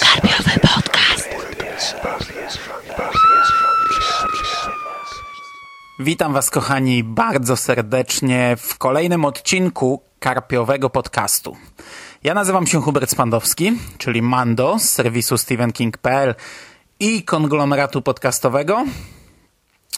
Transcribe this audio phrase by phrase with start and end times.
[0.00, 1.28] Karpiowy podcast.
[5.98, 11.56] Witam Was, kochani, bardzo serdecznie w kolejnym odcinku Karpiowego Podcastu.
[12.24, 16.34] Ja nazywam się Hubert Spandowski, czyli Mando z serwisu StephenKing.pl
[17.00, 18.84] i konglomeratu podcastowego.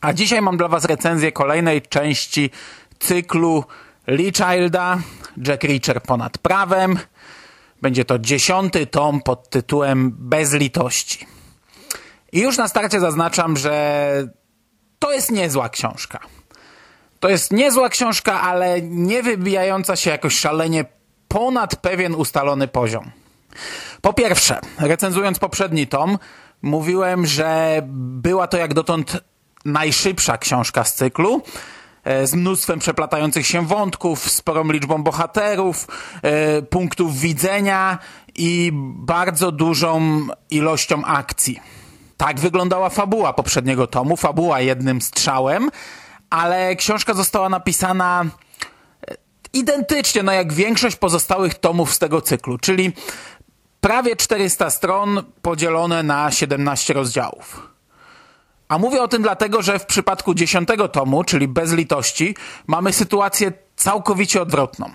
[0.00, 2.50] A dzisiaj mam dla Was recenzję kolejnej części
[2.98, 3.64] cyklu
[4.06, 4.98] Lee Childa,
[5.46, 6.98] Jack Reacher ponad prawem.
[7.82, 11.26] Będzie to dziesiąty tom pod tytułem Bez litości.
[12.32, 14.28] I już na starcie zaznaczam, że
[14.98, 16.20] to jest niezła książka.
[17.20, 20.84] To jest niezła książka, ale nie wybijająca się jakoś szalenie
[21.28, 23.10] ponad pewien ustalony poziom.
[24.00, 26.18] Po pierwsze, recenzując poprzedni tom,
[26.62, 29.20] mówiłem, że była to jak dotąd
[29.64, 31.42] najszybsza książka z cyklu,
[32.26, 35.86] z mnóstwem przeplatających się wątków, sporą liczbą bohaterów,
[36.22, 37.98] e, punktów widzenia
[38.34, 40.20] i bardzo dużą
[40.50, 41.60] ilością akcji.
[42.16, 45.70] Tak wyglądała fabuła poprzedniego tomu, fabuła jednym strzałem,
[46.30, 48.24] ale książka została napisana
[49.08, 49.14] e,
[49.52, 52.92] identycznie, no jak większość pozostałych tomów z tego cyklu, czyli
[53.80, 57.77] prawie 400 stron podzielone na 17 rozdziałów.
[58.68, 62.34] A mówię o tym dlatego, że w przypadku dziesiątego tomu, czyli Bez litości,
[62.66, 64.90] mamy sytuację całkowicie odwrotną.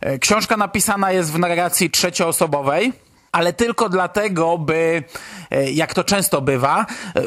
[0.00, 2.92] E, książka napisana jest w narracji trzecioosobowej,
[3.32, 5.04] ale tylko dlatego, by,
[5.50, 7.22] e, jak to często bywa, e,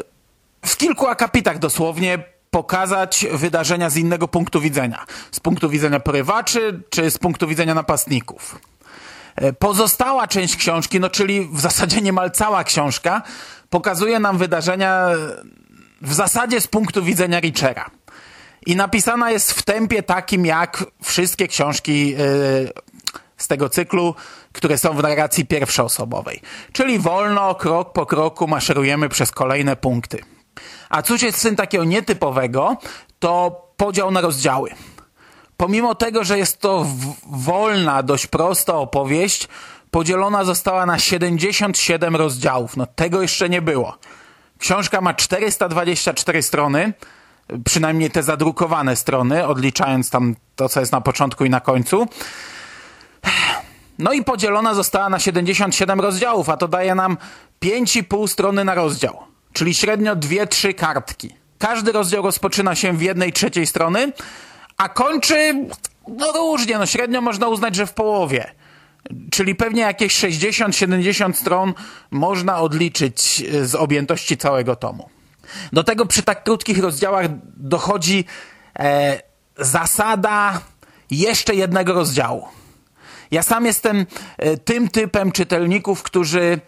[0.66, 2.18] w kilku akapitach dosłownie
[2.50, 5.04] pokazać wydarzenia z innego punktu widzenia.
[5.30, 8.58] Z punktu widzenia porywaczy, czy z punktu widzenia napastników.
[9.58, 13.22] Pozostała część książki, no czyli w zasadzie niemal cała książka,
[13.70, 15.08] pokazuje nam wydarzenia
[16.02, 17.90] w zasadzie z punktu widzenia Richera.
[18.66, 22.16] I napisana jest w tempie takim jak wszystkie książki yy,
[23.36, 24.14] z tego cyklu,
[24.52, 26.40] które są w narracji pierwszoosobowej.
[26.72, 30.18] Czyli wolno, krok po kroku maszerujemy przez kolejne punkty.
[30.88, 32.76] A cóż jest tym takiego nietypowego,
[33.18, 34.70] to podział na rozdziały.
[35.56, 36.86] Pomimo tego, że jest to
[37.26, 39.48] wolna, dość prosta opowieść,
[39.90, 42.76] podzielona została na 77 rozdziałów.
[42.76, 43.98] No tego jeszcze nie było.
[44.64, 46.92] Książka ma 424 strony,
[47.64, 52.06] przynajmniej te zadrukowane strony, odliczając tam to, co jest na początku i na końcu.
[53.98, 57.16] No i podzielona została na 77 rozdziałów, a to daje nam
[57.62, 59.18] 5,5 strony na rozdział,
[59.52, 61.34] czyli średnio 2-3 kartki.
[61.58, 64.12] Każdy rozdział rozpoczyna się w jednej trzeciej strony,
[64.76, 65.66] a kończy
[66.08, 68.63] no różnie, no średnio można uznać, że w połowie.
[69.30, 71.74] Czyli pewnie jakieś 60-70 stron
[72.10, 75.08] można odliczyć e, z objętości całego tomu.
[75.72, 77.26] Do tego przy tak krótkich rozdziałach
[77.56, 78.24] dochodzi
[78.78, 79.22] e,
[79.58, 80.60] zasada
[81.10, 82.48] jeszcze jednego rozdziału.
[83.30, 84.06] Ja sam jestem
[84.38, 86.60] e, tym typem czytelników, którzy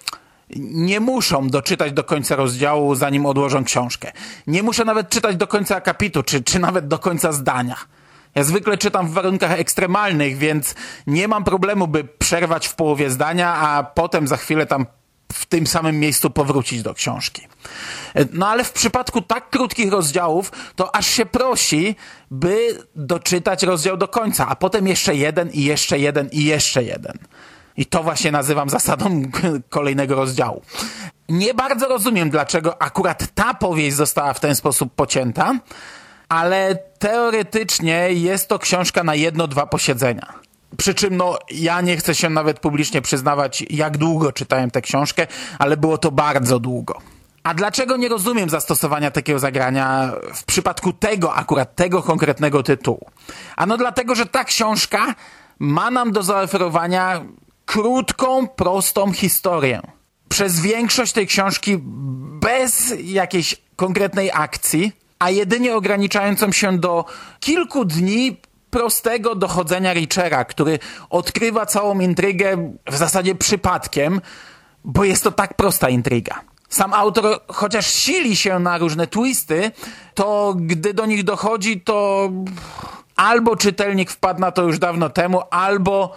[0.56, 4.12] nie muszą doczytać do końca rozdziału, zanim odłożą książkę.
[4.46, 7.76] Nie muszę nawet czytać do końca akapitu, czy, czy nawet do końca zdania.
[8.36, 10.74] Ja zwykle czytam w warunkach ekstremalnych, więc
[11.06, 14.86] nie mam problemu, by przerwać w połowie zdania, a potem za chwilę tam
[15.32, 17.48] w tym samym miejscu powrócić do książki.
[18.32, 21.96] No ale w przypadku tak krótkich rozdziałów, to aż się prosi,
[22.30, 27.18] by doczytać rozdział do końca, a potem jeszcze jeden i jeszcze jeden i jeszcze jeden.
[27.76, 29.22] I to właśnie nazywam zasadą
[29.68, 30.62] kolejnego rozdziału.
[31.28, 35.54] Nie bardzo rozumiem, dlaczego akurat ta powieść została w ten sposób pocięta,
[36.28, 40.34] ale teoretycznie jest to książka na jedno, dwa posiedzenia.
[40.76, 45.26] Przy czym no, ja nie chcę się nawet publicznie przyznawać, jak długo czytałem tę książkę,
[45.58, 47.00] ale było to bardzo długo.
[47.42, 53.10] A dlaczego nie rozumiem zastosowania takiego zagrania w przypadku tego, akurat tego konkretnego tytułu?
[53.56, 55.14] Ano dlatego, że ta książka
[55.58, 57.24] ma nam do zaoferowania
[57.66, 59.80] krótką, prostą historię.
[60.28, 61.78] Przez większość tej książki
[62.40, 67.04] bez jakiejś konkretnej akcji, a jedynie ograniczającą się do
[67.40, 68.36] kilku dni
[68.70, 70.78] prostego dochodzenia Richera, który
[71.10, 74.20] odkrywa całą intrygę w zasadzie przypadkiem,
[74.84, 76.40] bo jest to tak prosta intryga.
[76.68, 79.70] Sam autor, chociaż sili się na różne twisty,
[80.14, 82.28] to gdy do nich dochodzi, to
[83.16, 86.16] albo czytelnik wpadł na to już dawno temu, albo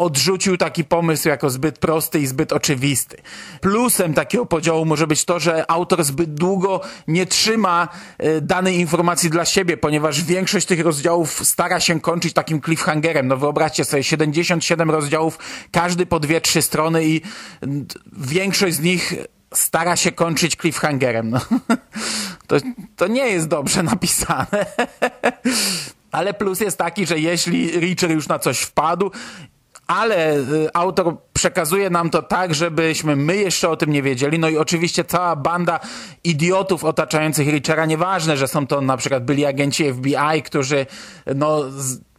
[0.00, 3.16] odrzucił taki pomysł jako zbyt prosty i zbyt oczywisty.
[3.60, 7.88] Plusem takiego podziału może być to, że autor zbyt długo nie trzyma
[8.18, 13.28] e, danej informacji dla siebie, ponieważ większość tych rozdziałów stara się kończyć takim cliffhangerem.
[13.28, 15.38] No wyobraźcie sobie, 77 rozdziałów,
[15.70, 17.20] każdy po dwie, trzy strony i
[18.12, 19.14] większość z nich
[19.54, 21.30] stara się kończyć cliffhangerem.
[21.30, 21.40] No.
[22.46, 22.56] To,
[22.96, 24.66] to nie jest dobrze napisane.
[26.12, 29.10] Ale plus jest taki, że jeśli Richard już na coś wpadł
[29.90, 34.38] ale y, autor przekazuje nam to tak, żebyśmy my jeszcze o tym nie wiedzieli.
[34.38, 35.80] No i oczywiście cała banda
[36.24, 40.86] idiotów otaczających Richera, nieważne, że są to na przykład byli agenci FBI, którzy
[41.34, 41.64] no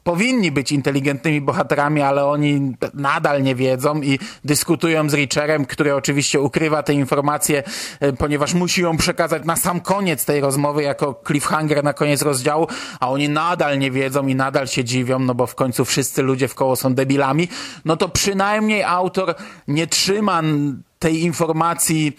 [0.03, 6.39] powinni być inteligentnymi bohaterami, ale oni nadal nie wiedzą i dyskutują z Richerem, który oczywiście
[6.39, 7.63] ukrywa te informacje,
[7.99, 12.67] e, ponieważ musi ją przekazać na sam koniec tej rozmowy jako cliffhanger na koniec rozdziału,
[12.99, 16.47] a oni nadal nie wiedzą i nadal się dziwią, no bo w końcu wszyscy ludzie
[16.47, 17.47] w koło są debilami,
[17.85, 19.35] no to przynajmniej autor
[19.67, 20.41] nie trzyma
[21.01, 22.17] tej informacji,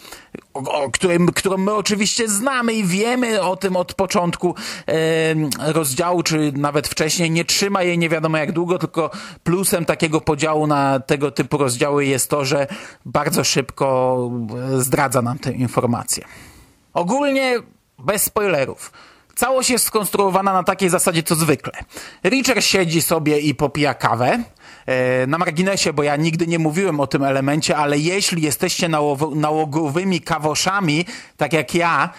[0.54, 4.54] o, którym, którą my oczywiście znamy i wiemy o tym od początku
[4.88, 9.10] e, rozdziału, czy nawet wcześniej, nie trzyma jej nie wiadomo jak długo, tylko
[9.44, 12.66] plusem takiego podziału na tego typu rozdziały jest to, że
[13.04, 14.30] bardzo szybko
[14.78, 16.24] zdradza nam tę informację.
[16.94, 17.58] Ogólnie
[17.98, 18.92] bez spoilerów.
[19.34, 21.72] Całość jest skonstruowana na takiej zasadzie co zwykle.
[22.24, 24.42] Richard siedzi sobie i popija kawę.
[24.86, 28.88] E, na marginesie, bo ja nigdy nie mówiłem o tym elemencie, ale jeśli jesteście
[29.34, 31.04] nałogowymi kawoszami,
[31.36, 32.10] tak jak ja,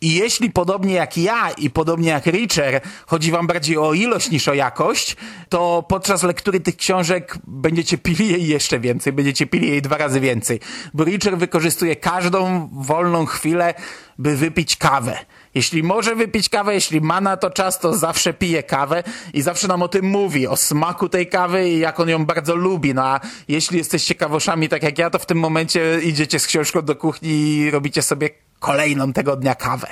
[0.00, 4.48] i jeśli podobnie jak ja i podobnie jak Richer chodzi wam bardziej o ilość niż
[4.48, 5.16] o jakość,
[5.48, 10.20] to podczas lektury tych książek będziecie pili jej jeszcze więcej, będziecie pili jej dwa razy
[10.20, 10.60] więcej.
[10.94, 13.74] Bo Richer wykorzystuje każdą wolną chwilę,
[14.18, 15.18] by wypić kawę.
[15.54, 19.02] Jeśli może wypić kawę, jeśli ma na to czas, to zawsze pije kawę
[19.34, 22.54] i zawsze nam o tym mówi, o smaku tej kawy i jak on ją bardzo
[22.56, 22.94] lubi.
[22.94, 26.82] No a jeśli jesteście kawoszami tak jak ja, to w tym momencie idziecie z książką
[26.82, 29.86] do kuchni i robicie sobie kolejną tego dnia kawę.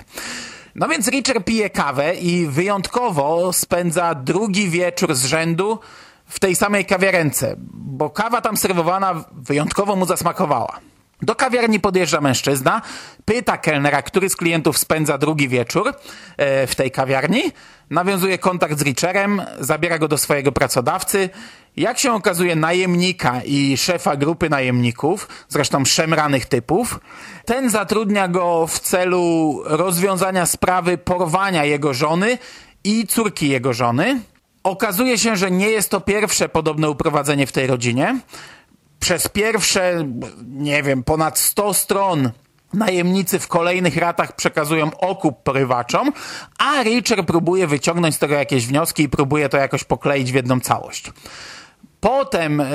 [0.75, 5.79] No więc Richard pije kawę i wyjątkowo spędza drugi wieczór z rzędu
[6.27, 10.88] w tej samej kawiarence, bo kawa tam serwowana wyjątkowo mu zasmakowała.
[11.23, 12.82] Do kawiarni podjeżdża mężczyzna,
[13.25, 15.94] pyta kelnera, który z klientów spędza drugi wieczór
[16.37, 17.43] e, w tej kawiarni,
[17.91, 21.31] nawiązuje kontakt z Richerem, zabiera go do swojego pracodawcy.
[21.76, 27.00] Jak się okazuje, najemnika i szefa grupy najemników, zresztą szemranych typów,
[27.44, 32.38] ten zatrudnia go w celu rozwiązania sprawy porwania jego żony
[32.85, 34.21] i córki jego żony.
[34.62, 38.19] Okazuje się, że nie jest to pierwsze podobne uprowadzenie w tej rodzinie
[39.00, 40.05] przez pierwsze,
[40.47, 42.31] nie wiem, ponad 100 stron
[42.75, 46.12] najemnicy w kolejnych ratach przekazują okup porywaczom,
[46.59, 50.61] a Richard próbuje wyciągnąć z tego jakieś wnioski i próbuje to jakoś pokleić w jedną
[50.61, 51.12] całość.
[52.00, 52.67] Potem e,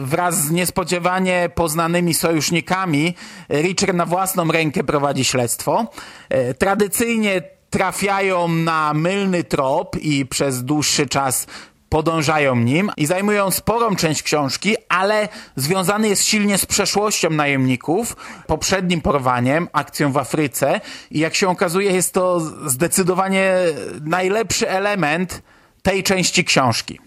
[0.00, 3.14] wraz z niespodziewanie poznanymi sojusznikami
[3.50, 5.86] Richard na własną rękę prowadzi śledztwo.
[6.28, 11.46] E, tradycyjnie trafiają na mylny trop i przez dłuższy czas
[11.88, 19.00] podążają nim i zajmują sporą część książki, ale związany jest silnie z przeszłością najemników, poprzednim
[19.00, 20.80] porwaniem, akcją w Afryce
[21.10, 23.54] i jak się okazuje jest to zdecydowanie
[24.00, 25.42] najlepszy element
[25.82, 26.98] tej części książki.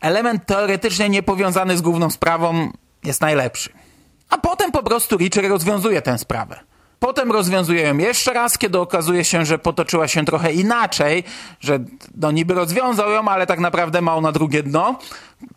[0.00, 2.72] Element teoretycznie niepowiązany z główną sprawą
[3.04, 3.70] jest najlepszy.
[4.30, 6.60] A potem po prostu Richard rozwiązuje tę sprawę.
[6.98, 11.24] Potem rozwiązuje ją jeszcze raz, kiedy okazuje się, że potoczyła się trochę inaczej,
[11.60, 11.78] że
[12.16, 14.98] no niby rozwiązał ją, ale tak naprawdę ma na drugie dno.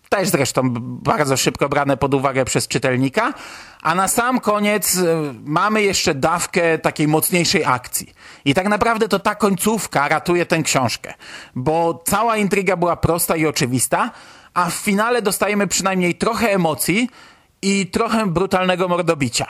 [0.09, 3.33] Też zresztą bardzo szybko brane pod uwagę przez czytelnika.
[3.81, 5.05] A na sam koniec y,
[5.45, 8.13] mamy jeszcze dawkę takiej mocniejszej akcji.
[8.45, 11.13] I tak naprawdę to ta końcówka ratuje tę książkę,
[11.55, 14.11] bo cała intryga była prosta i oczywista,
[14.53, 17.09] a w finale dostajemy przynajmniej trochę emocji
[17.61, 19.47] i trochę brutalnego mordobicia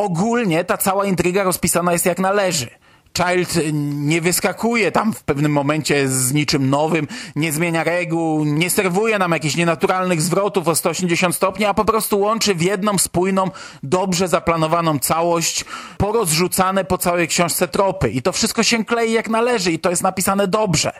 [0.00, 2.68] ogólnie ta cała intryga rozpisana jest jak należy.
[3.16, 3.58] Child
[3.94, 9.32] nie wyskakuje tam w pewnym momencie z niczym nowym, nie zmienia reguł, nie serwuje nam
[9.32, 13.50] jakichś nienaturalnych zwrotów o 180 stopni, a po prostu łączy w jedną spójną,
[13.82, 15.64] dobrze zaplanowaną całość,
[15.98, 18.10] porozrzucane po całej książce tropy.
[18.10, 20.92] I to wszystko się klei jak należy i to jest napisane dobrze.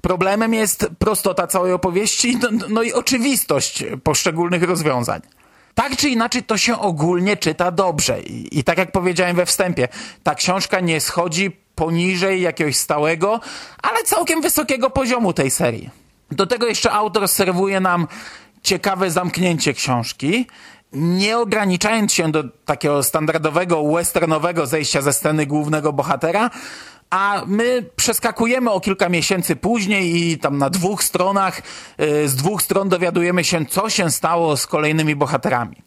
[0.00, 5.20] Problemem jest prostota całej opowieści, no, no i oczywistość poszczególnych rozwiązań
[5.76, 8.20] tak czy inaczej to się ogólnie czyta dobrze.
[8.20, 9.88] I, I, tak jak powiedziałem we wstępie,
[10.22, 13.40] ta książka nie schodzi poniżej jakiegoś stałego,
[13.82, 15.90] ale całkiem wysokiego poziomu tej serii.
[16.30, 18.06] Do tego jeszcze autor serwuje nam
[18.62, 20.46] ciekawe zamknięcie książki,
[20.92, 26.50] nie ograniczając się do takiego standardowego westernowego zejścia ze sceny głównego bohatera,
[27.10, 31.62] a my przeskakujemy o kilka miesięcy później i tam na dwóch stronach,
[32.00, 35.82] y, z dwóch stron dowiadujemy się, co się stało z kolejnymi bohaterami.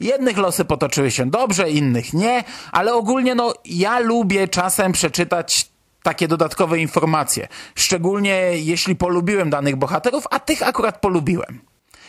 [0.00, 5.70] Jednych losy potoczyły się dobrze, innych nie, ale ogólnie no ja lubię czasem przeczytać
[6.02, 7.48] takie dodatkowe informacje.
[7.74, 11.60] Szczególnie jeśli polubiłem danych bohaterów, a tych akurat polubiłem.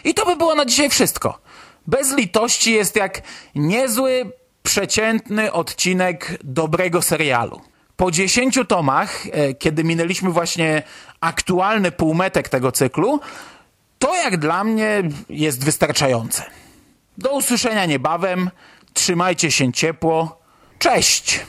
[0.04, 1.40] I to by było na dzisiaj wszystko.
[1.88, 3.22] Bez litości jest jak
[3.56, 4.32] niezły,
[4.64, 7.71] przeciętny odcinek dobrego serialu
[8.02, 10.84] po 10 tomach, e, kiedy minęliśmy właśnie
[11.20, 13.20] aktualny półmetek tego cyklu,
[14.00, 16.44] To jak dla mnie jest wystarczające.
[17.18, 18.50] Do usłyszenia niebawem.
[18.94, 20.40] Trzymajcie się ciepło.
[20.80, 21.40] Cześć!